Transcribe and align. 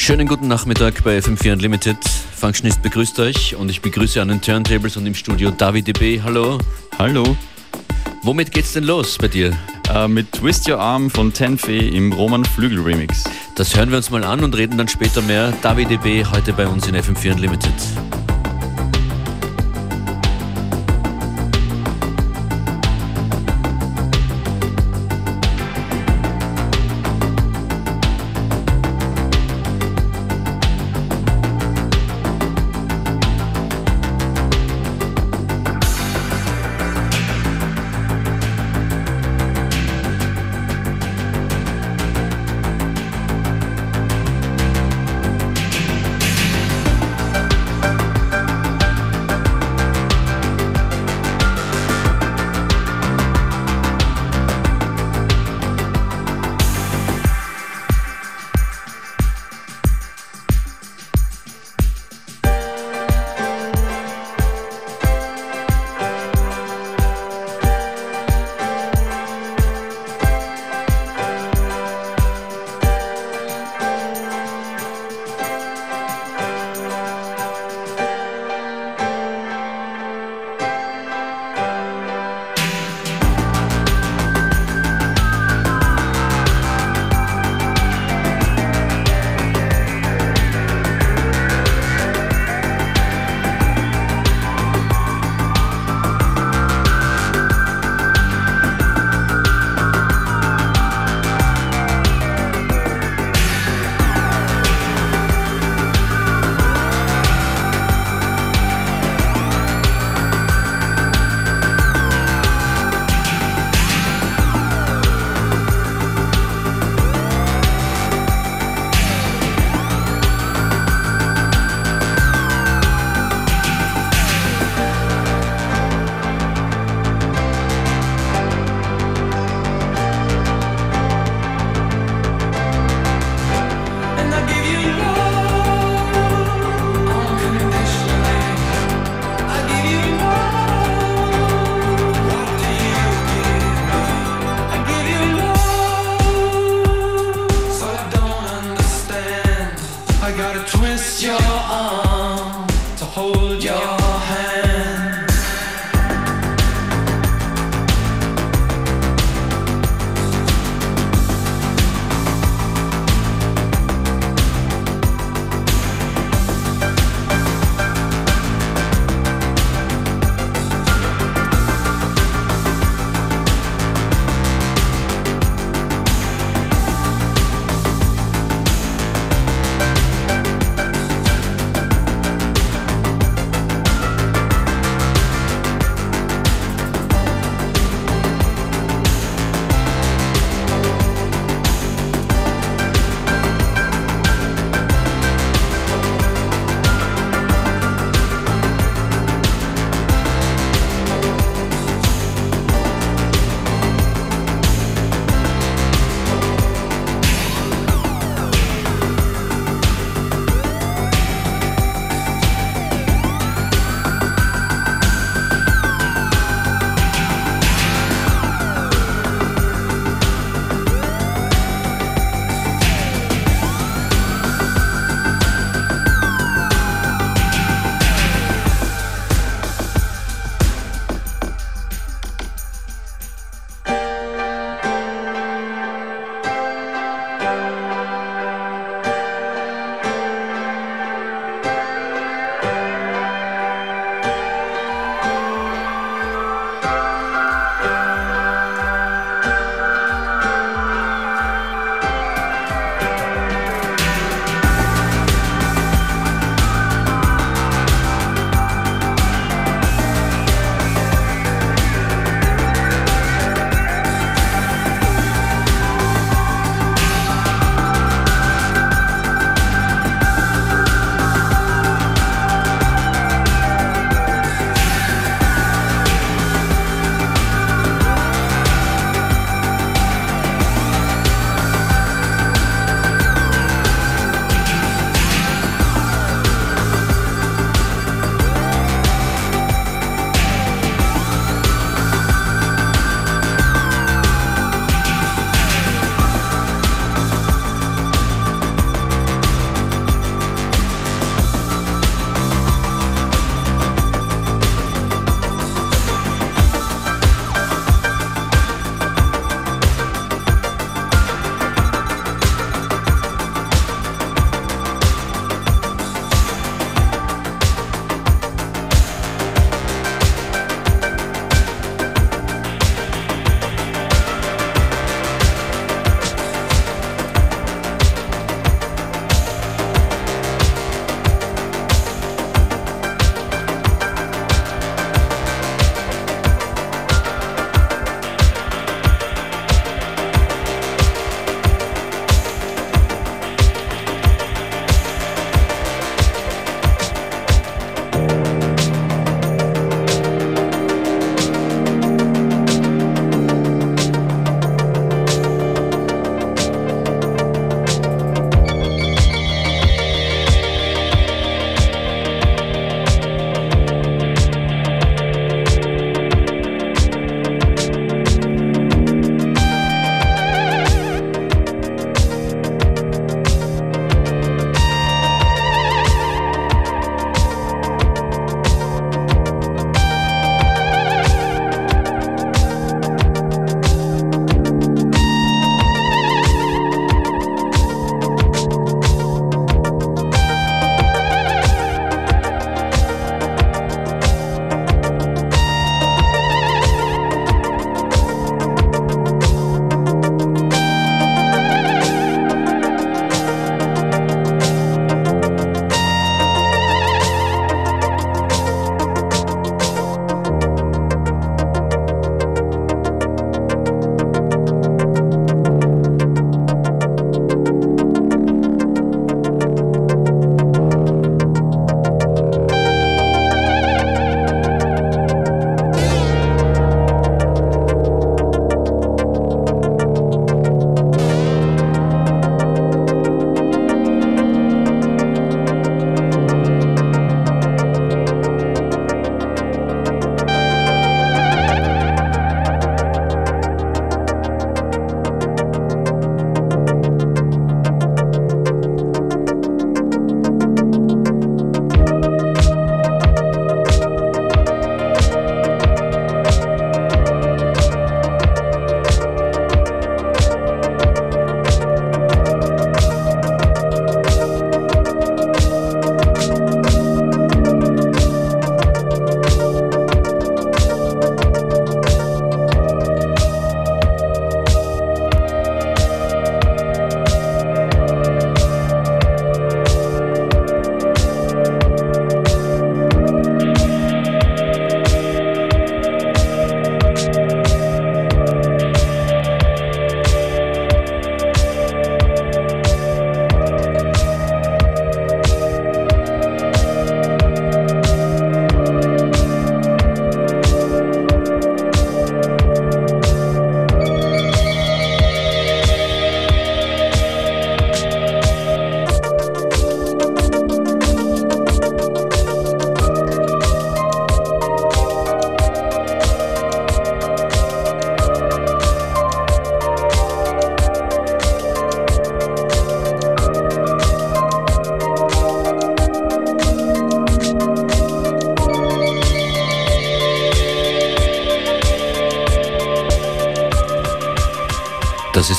Schönen 0.00 0.26
guten 0.26 0.48
Nachmittag 0.48 1.04
bei 1.04 1.18
FM4 1.18 1.52
Unlimited. 1.52 1.98
Functionist 2.34 2.80
begrüßt 2.80 3.20
euch 3.20 3.54
und 3.54 3.70
ich 3.70 3.82
begrüße 3.82 4.20
an 4.22 4.28
den 4.28 4.40
Turntables 4.40 4.96
und 4.96 5.04
im 5.04 5.14
Studio 5.14 5.50
David 5.50 5.88
DB. 5.88 6.22
Hallo. 6.22 6.56
Hallo. 6.98 7.36
Womit 8.22 8.50
geht's 8.50 8.72
denn 8.72 8.84
los 8.84 9.18
bei 9.18 9.28
dir? 9.28 9.52
Äh, 9.94 10.08
mit 10.08 10.32
Twist 10.32 10.66
Your 10.66 10.80
Arm 10.80 11.10
von 11.10 11.34
Tenfee 11.34 11.86
im 11.90 12.14
Roman 12.14 12.46
Flügel 12.46 12.80
Remix. 12.80 13.24
Das 13.56 13.76
hören 13.76 13.90
wir 13.90 13.98
uns 13.98 14.10
mal 14.10 14.24
an 14.24 14.42
und 14.42 14.56
reden 14.56 14.78
dann 14.78 14.88
später 14.88 15.20
mehr. 15.20 15.52
David 15.60 15.90
DB 15.90 16.24
heute 16.24 16.54
bei 16.54 16.66
uns 16.66 16.88
in 16.88 16.96
FM4 16.96 17.34
Unlimited. 17.34 17.74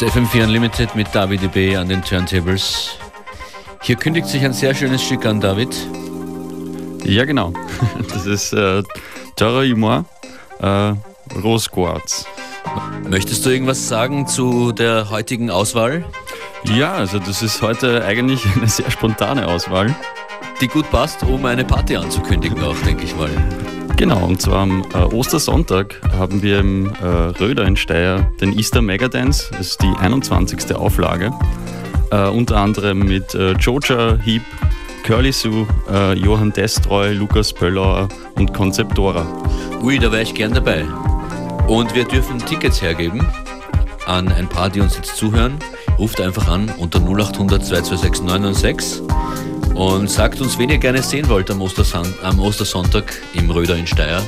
Ist 0.01 0.15
FM4 0.15 0.45
Unlimited 0.45 0.95
mit 0.95 1.13
David 1.13 1.43
DB 1.43 1.75
an 1.75 1.87
den 1.87 2.01
Turntables. 2.01 2.97
Hier 3.81 3.95
kündigt 3.95 4.27
sich 4.27 4.43
ein 4.43 4.53
sehr 4.53 4.73
schönes 4.73 5.03
Stück 5.03 5.25
an, 5.25 5.39
David. 5.39 5.75
Ja, 7.03 7.25
genau. 7.25 7.53
Das 8.11 8.25
ist 8.25 8.53
äh, 8.53 8.83
Terra 9.35 9.61
Humor, 9.61 10.05
äh, 10.59 10.93
Rose 11.43 11.69
Quartz. 11.69 12.25
Möchtest 13.07 13.45
du 13.45 13.51
irgendwas 13.51 13.87
sagen 13.87 14.27
zu 14.27 14.71
der 14.71 15.09
heutigen 15.09 15.51
Auswahl? 15.51 16.03
Ja, 16.63 16.93
also 16.93 17.19
das 17.19 17.41
ist 17.43 17.61
heute 17.61 18.03
eigentlich 18.03 18.43
eine 18.55 18.67
sehr 18.67 18.89
spontane 18.89 19.47
Auswahl. 19.47 19.95
Die 20.61 20.67
gut 20.67 20.89
passt, 20.89 21.23
um 21.23 21.45
eine 21.45 21.63
Party 21.63 21.95
anzukündigen 21.95 22.63
auch, 22.63 22.77
denke 22.85 23.03
ich 23.03 23.15
mal. 23.15 23.29
Genau, 24.01 24.25
und 24.25 24.41
zwar 24.41 24.61
am 24.61 24.83
äh, 24.95 24.97
Ostersonntag 24.97 26.01
haben 26.11 26.41
wir 26.41 26.57
im 26.57 26.87
äh, 26.87 27.05
Röder 27.05 27.67
in 27.67 27.77
Steyr 27.77 28.25
den 28.41 28.57
Easter 28.57 28.81
Megadance, 28.81 29.51
das 29.51 29.67
ist 29.67 29.83
die 29.83 29.93
21. 29.99 30.75
Auflage. 30.75 31.31
Äh, 32.09 32.27
unter 32.29 32.57
anderem 32.57 32.97
mit 32.97 33.35
äh, 33.35 33.51
Joja 33.51 34.17
Heap, 34.17 34.41
Curly 35.03 35.31
Sue, 35.31 35.67
äh, 35.87 36.13
Johann 36.13 36.51
Destroy, 36.51 37.13
Lukas 37.13 37.53
Pöllauer 37.53 38.09
und 38.37 38.55
Konzeptora. 38.55 39.23
Ui, 39.83 39.99
da 39.99 40.11
wäre 40.11 40.23
ich 40.23 40.33
gern 40.33 40.55
dabei. 40.55 40.83
Und 41.67 41.93
wir 41.93 42.05
dürfen 42.05 42.39
Tickets 42.39 42.81
hergeben 42.81 43.23
an 44.07 44.29
ein 44.29 44.49
paar, 44.49 44.71
die 44.71 44.81
uns 44.81 44.95
jetzt 44.95 45.15
zuhören. 45.15 45.59
Ruft 45.99 46.19
einfach 46.21 46.47
an 46.47 46.73
unter 46.79 46.99
0800 47.01 47.63
226 47.63 48.23
996 48.25 49.10
und 49.81 50.11
sagt 50.11 50.39
uns, 50.41 50.59
wen 50.59 50.69
ihr 50.69 50.77
gerne 50.77 51.01
sehen 51.01 51.27
wollt 51.27 51.49
am, 51.49 51.59
Osterson 51.59 52.05
am 52.21 52.39
Ostersonntag 52.39 53.19
im 53.33 53.49
Röder 53.49 53.75
in 53.75 53.87
Steyr. 53.87 54.21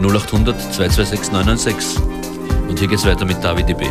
0800 0.00 0.58
226 0.72 1.32
996. 1.32 2.02
Und 2.68 2.78
hier 2.78 2.88
geht's 2.88 3.04
weiter 3.04 3.26
mit 3.26 3.44
David 3.44 3.68
DB. 3.68 3.84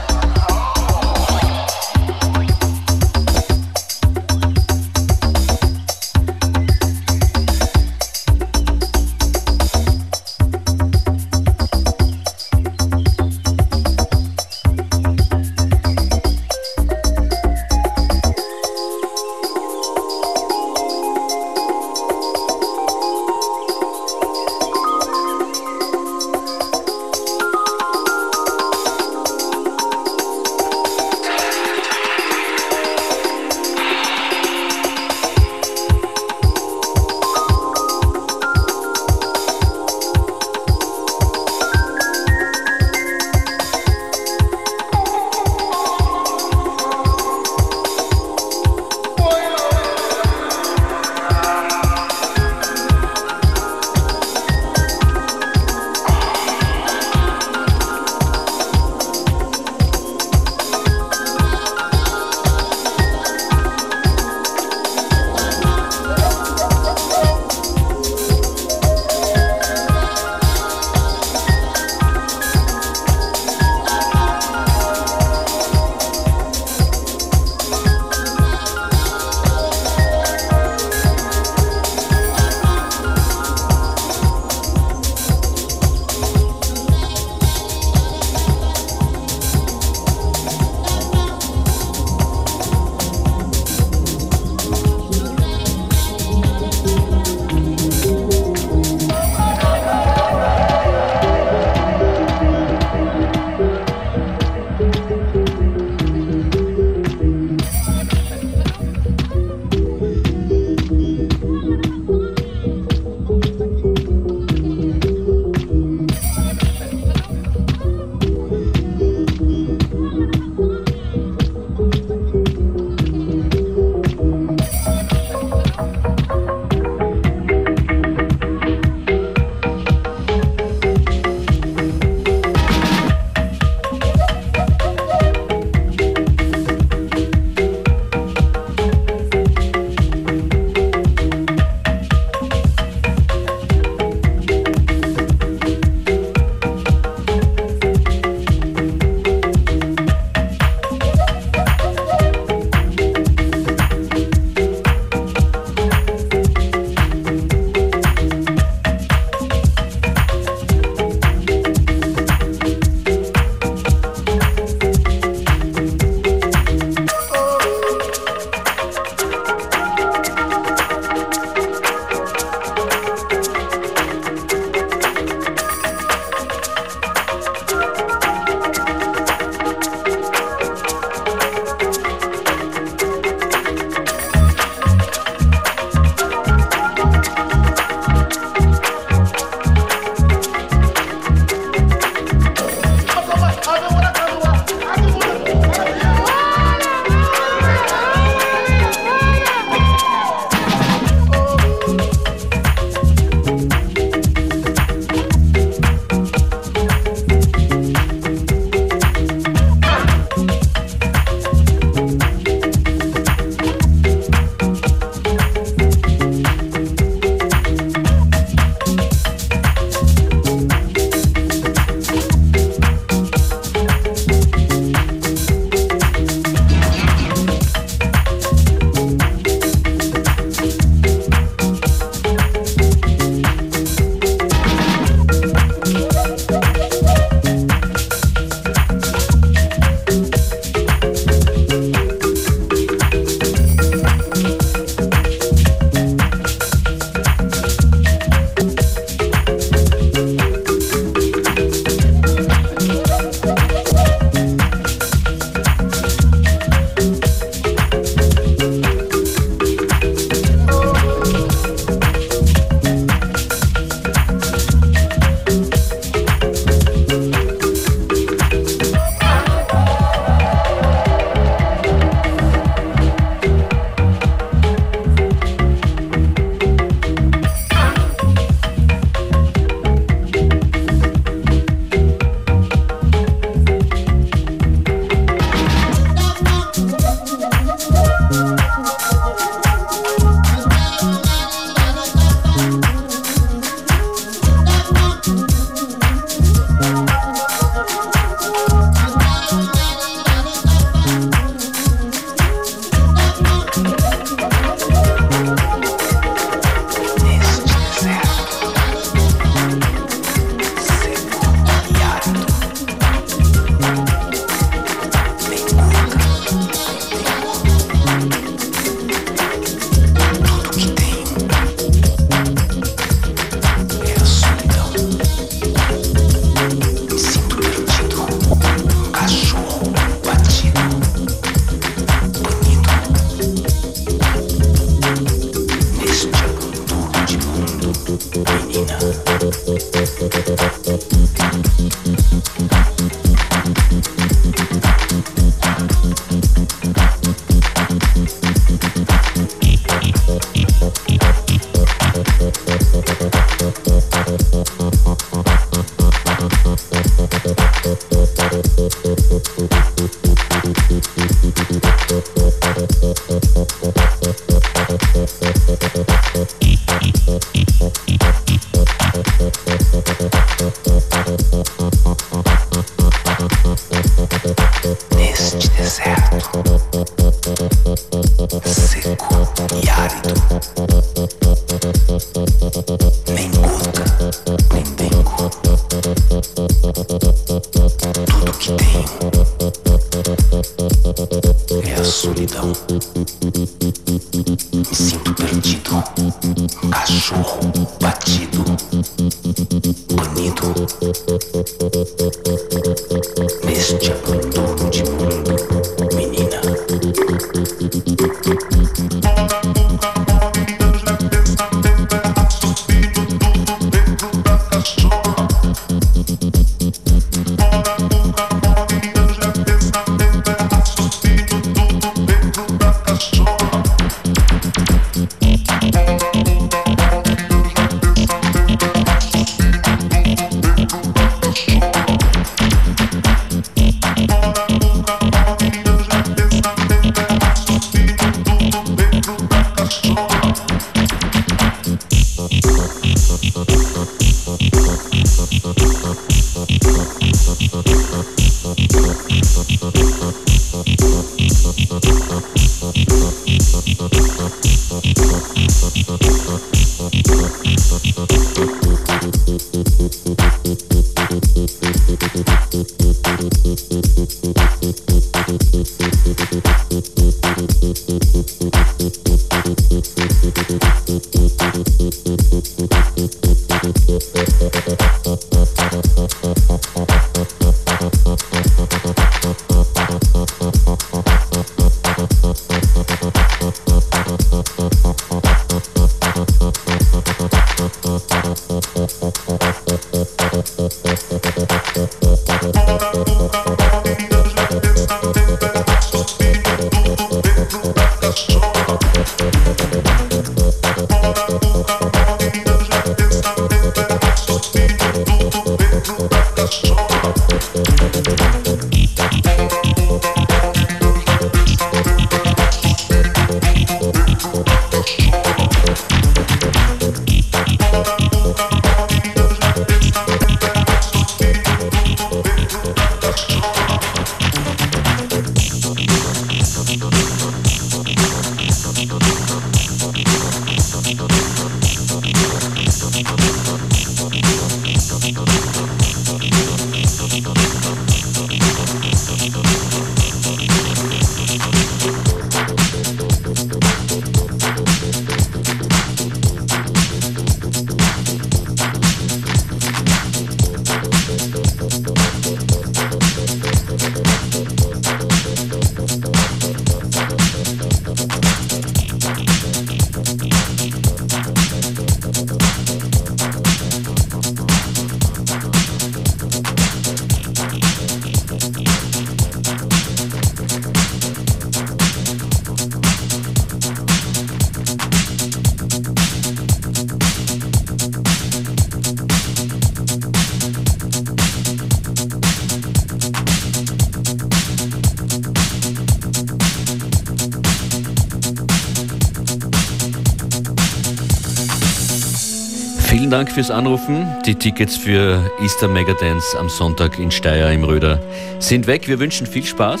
Dank 593.38 593.52
fürs 593.52 593.70
Anrufen. 593.70 594.26
Die 594.46 594.56
Tickets 594.56 594.96
für 594.96 595.48
Easter 595.62 595.86
Megadance 595.86 596.58
am 596.58 596.68
Sonntag 596.68 597.20
in 597.20 597.30
Steyr 597.30 597.70
im 597.70 597.84
Röder 597.84 598.20
sind 598.58 598.88
weg. 598.88 599.06
Wir 599.06 599.20
wünschen 599.20 599.46
viel 599.46 599.64
Spaß. 599.64 600.00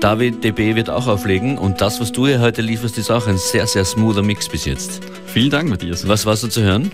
David 0.00 0.44
DB 0.44 0.76
wird 0.76 0.88
auch 0.88 1.08
auflegen 1.08 1.58
und 1.58 1.80
das, 1.80 2.00
was 2.00 2.12
du 2.12 2.28
hier 2.28 2.38
heute 2.38 2.62
lieferst, 2.62 2.98
ist 2.98 3.10
auch 3.10 3.26
ein 3.26 3.36
sehr, 3.36 3.66
sehr 3.66 3.84
smoother 3.84 4.22
Mix 4.22 4.48
bis 4.48 4.64
jetzt. 4.64 5.00
Vielen 5.26 5.50
Dank, 5.50 5.70
Matthias. 5.70 6.06
Was 6.06 6.24
warst 6.24 6.44
du 6.44 6.46
zu 6.46 6.62
hören? 6.62 6.92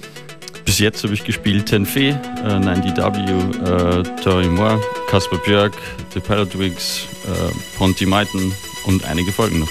Bis 0.65 0.79
jetzt 0.79 1.05
habe 1.05 1.13
ich 1.13 1.23
gespielt 1.23 1.67
Tenfee, 1.67 2.13
äh, 2.13 2.15
9DW, 2.47 3.99
äh, 3.99 4.23
Tori 4.23 4.47
Moore, 4.47 4.81
Casper 5.11 5.37
Björk, 5.37 5.75
The 6.15 6.21
Pilotwigs, 6.21 7.03
äh, 7.27 7.77
Ponty 7.77 8.07
Maiten 8.07 8.55
und 8.87 9.05
einige 9.05 9.33
Folgen 9.33 9.59
noch. 9.59 9.69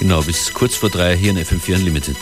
Genau, 0.00 0.22
bis 0.22 0.54
kurz 0.54 0.74
vor 0.74 0.88
drei 0.88 1.14
hier 1.14 1.32
in 1.32 1.36
FM4 1.36 1.74
Unlimited. 1.74 2.16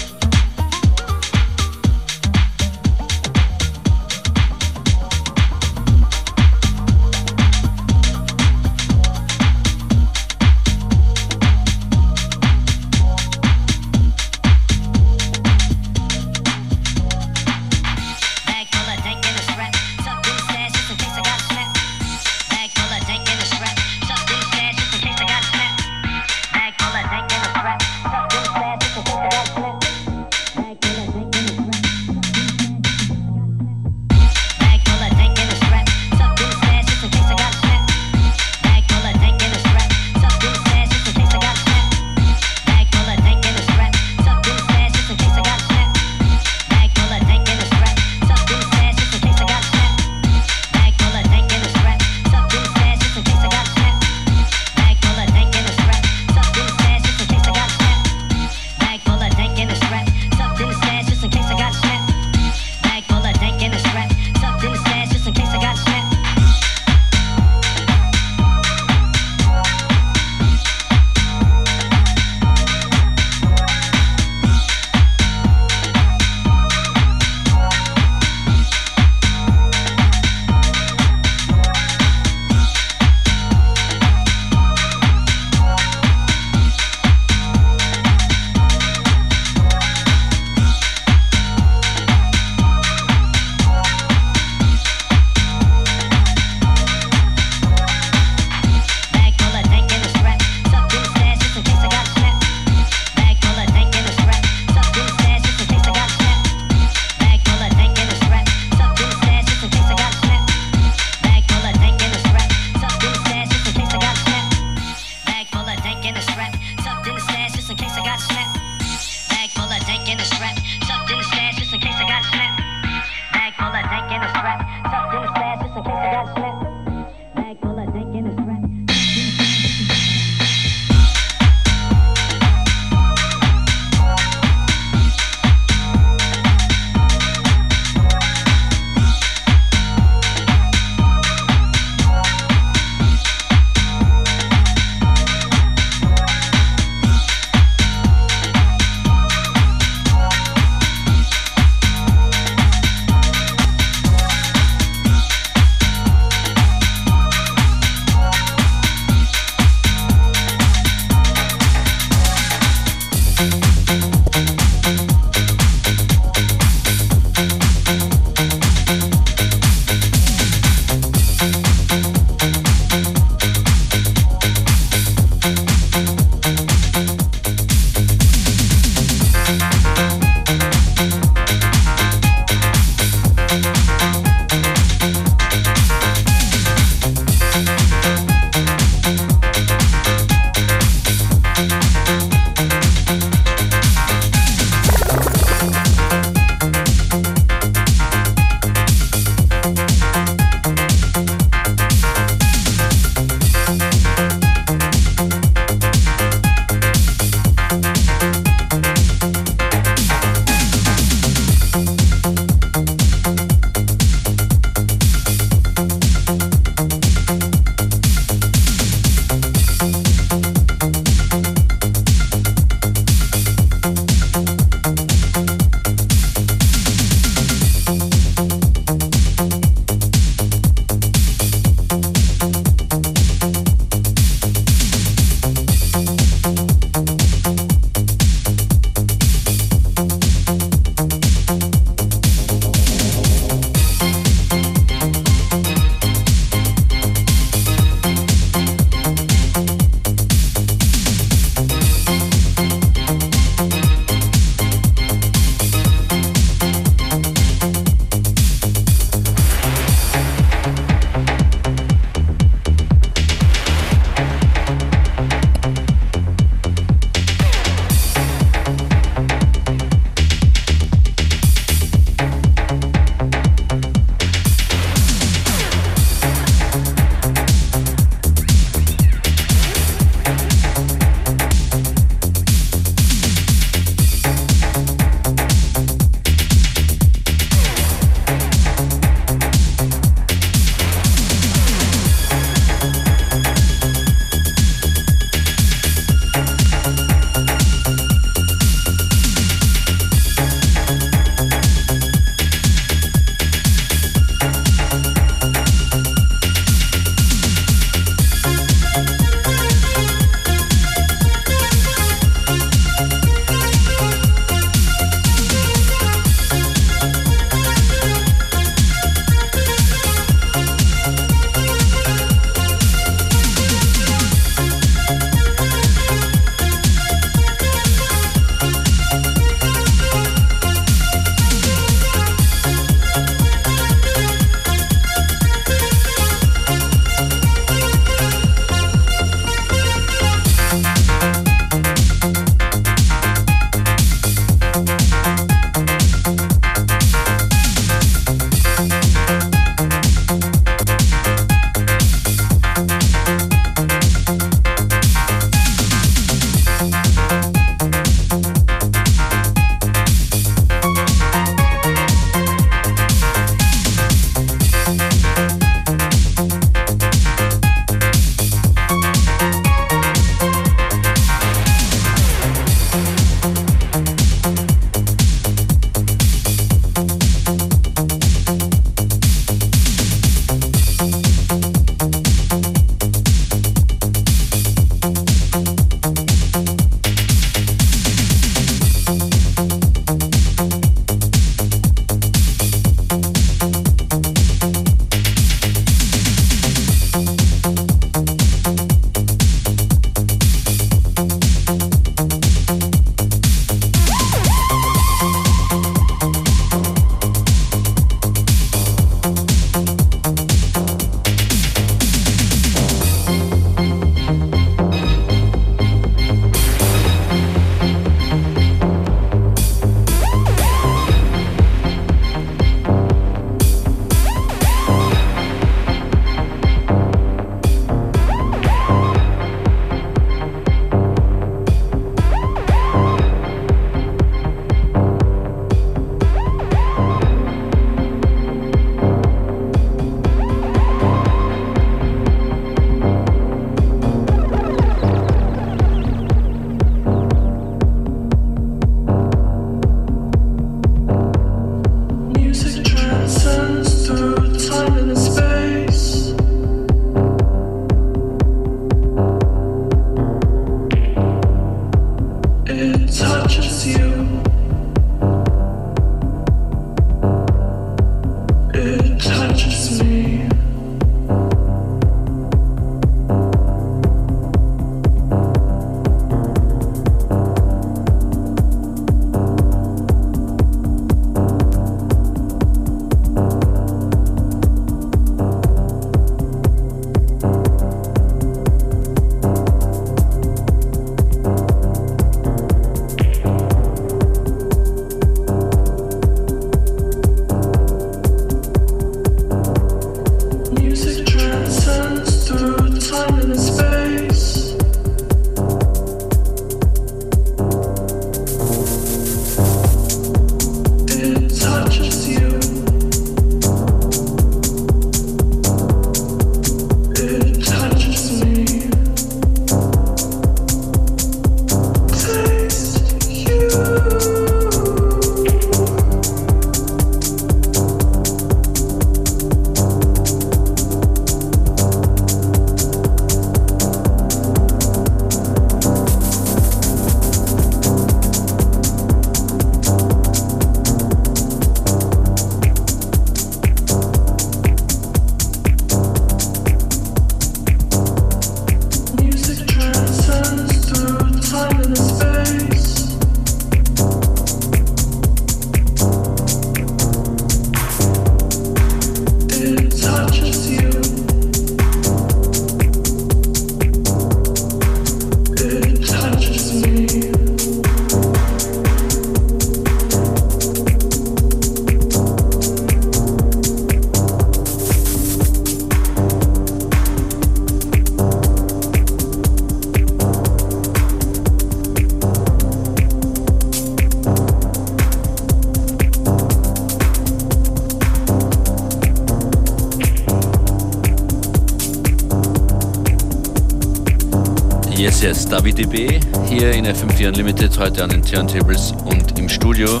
DB 595.62 596.20
hier 596.48 596.72
in 596.72 596.84
FM4 596.84 597.28
Unlimited, 597.28 597.78
heute 597.78 598.02
an 598.02 598.10
den 598.10 598.22
Turntables 598.22 598.92
und 599.04 599.38
im 599.38 599.48
Studio. 599.48 600.00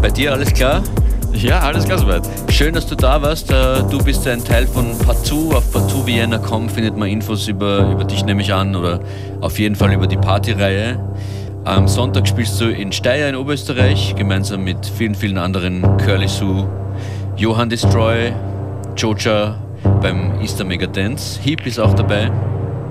Bei 0.00 0.08
dir 0.08 0.32
alles 0.32 0.52
klar? 0.52 0.82
Ja, 1.32 1.60
alles 1.60 1.84
klar 1.84 1.98
soweit. 1.98 2.22
Schön, 2.48 2.74
dass 2.74 2.86
du 2.86 2.94
da 2.94 3.20
warst. 3.20 3.50
Äh, 3.50 3.82
du 3.90 3.98
bist 4.02 4.26
ein 4.26 4.42
Teil 4.42 4.66
von 4.66 4.96
Partout. 4.98 5.54
Auf 5.54 5.70
partoutvienna.com 5.72 6.70
findet 6.70 6.96
man 6.96 7.08
Infos 7.08 7.48
über, 7.48 7.90
über 7.92 8.04
dich, 8.04 8.24
nehme 8.24 8.40
ich 8.40 8.52
an, 8.52 8.74
oder 8.74 9.00
auf 9.40 9.58
jeden 9.58 9.76
Fall 9.76 9.92
über 9.92 10.06
die 10.06 10.16
Partyreihe. 10.16 10.98
Am 11.64 11.86
Sonntag 11.86 12.26
spielst 12.26 12.60
du 12.60 12.70
in 12.70 12.90
Steyr 12.90 13.28
in 13.28 13.36
Oberösterreich, 13.36 14.14
gemeinsam 14.16 14.64
mit 14.64 14.86
vielen, 14.86 15.14
vielen 15.14 15.38
anderen 15.38 15.82
Curly 15.98 16.28
Sue, 16.28 16.66
Johann 17.36 17.68
Destroy, 17.68 18.32
Joja 18.96 19.56
beim 20.00 20.40
Easter 20.40 20.64
Mega 20.64 20.86
Dance. 20.86 21.38
Heap 21.42 21.66
ist 21.66 21.78
auch 21.78 21.94
dabei. 21.94 22.30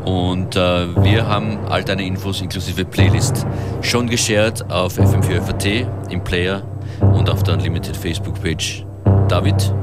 Und 0.07 0.55
äh, 0.55 0.87
wir 1.03 1.27
haben 1.27 1.57
all 1.67 1.83
deine 1.83 2.05
Infos 2.05 2.39
inklusive 2.39 2.85
Playlist 2.85 3.45
schon 3.81 4.07
geshared 4.07 4.71
auf 4.71 4.97
FM4FAT 4.97 5.85
im 6.09 6.23
Player 6.23 6.61
und 7.01 7.29
auf 7.29 7.43
der 7.43 7.55
Unlimited 7.55 7.97
Facebook-Page. 7.97 8.85
David, 9.27 9.73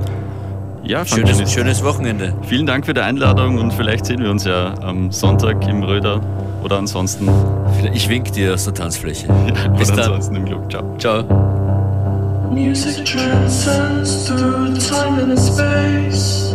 ja, 0.83 1.05
schönes, 1.05 1.53
schönes 1.53 1.85
Wochenende. 1.85 2.33
Vielen 2.49 2.65
Dank 2.65 2.87
für 2.87 2.95
die 2.95 3.03
Einladung 3.03 3.59
und 3.59 3.75
vielleicht 3.75 4.07
sehen 4.07 4.23
wir 4.23 4.31
uns 4.31 4.47
ja 4.47 4.73
am 4.81 5.13
Sonntag 5.13 5.69
im 5.69 5.83
Röder 5.83 6.23
oder 6.63 6.79
ansonsten. 6.79 7.29
Ich 7.93 8.09
wink 8.09 8.33
dir 8.33 8.55
aus 8.55 8.65
der 8.65 8.73
Tanzfläche. 8.73 9.27
Ja, 9.47 9.69
Bis 9.69 9.89
oder 9.89 9.97
dann. 9.97 10.13
ansonsten 10.13 10.37
im 10.37 10.47
Club. 10.47 10.71
Ciao. 10.71 10.97
Ciao. 10.97 11.23
Music 12.51 13.05
transcends 13.05 14.25
through 14.25 14.73
time 14.79 15.21
and 15.21 15.39
space. 15.39 16.55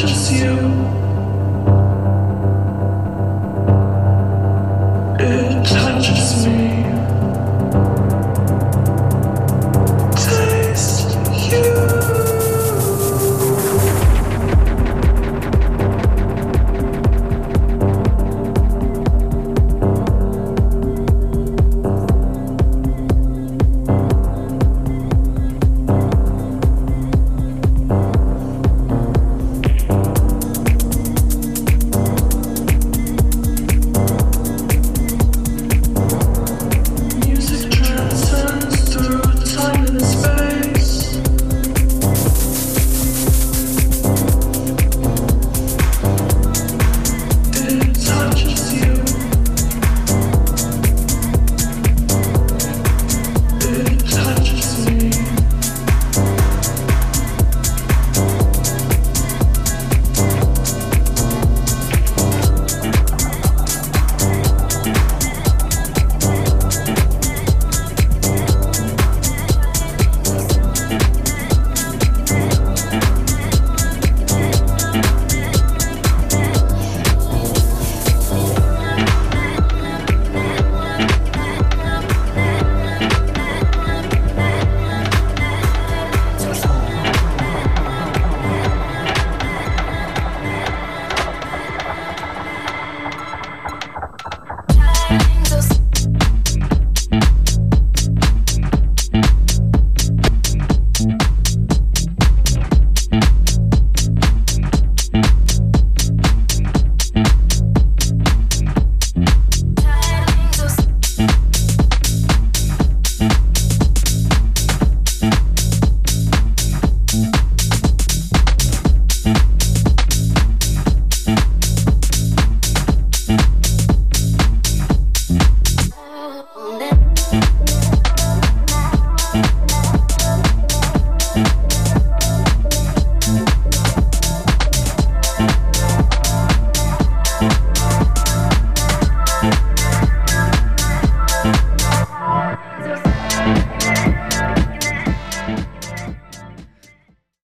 Touches 0.00 0.30
you 0.30 0.97